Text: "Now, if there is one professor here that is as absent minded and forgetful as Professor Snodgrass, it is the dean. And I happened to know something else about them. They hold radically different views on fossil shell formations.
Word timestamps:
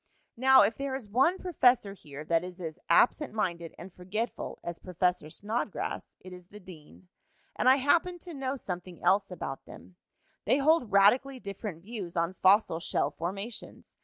"Now, 0.37 0.63
if 0.63 0.77
there 0.77 0.95
is 0.95 1.07
one 1.11 1.37
professor 1.37 1.93
here 1.93 2.25
that 2.25 2.43
is 2.43 2.59
as 2.59 2.79
absent 2.89 3.35
minded 3.35 3.75
and 3.77 3.93
forgetful 3.93 4.57
as 4.63 4.79
Professor 4.79 5.29
Snodgrass, 5.29 6.15
it 6.21 6.33
is 6.33 6.47
the 6.47 6.59
dean. 6.59 7.07
And 7.55 7.69
I 7.69 7.75
happened 7.75 8.19
to 8.21 8.33
know 8.33 8.55
something 8.55 8.99
else 9.03 9.29
about 9.29 9.65
them. 9.65 9.97
They 10.45 10.57
hold 10.57 10.91
radically 10.91 11.39
different 11.39 11.83
views 11.83 12.17
on 12.17 12.33
fossil 12.33 12.79
shell 12.79 13.11
formations. 13.11 13.93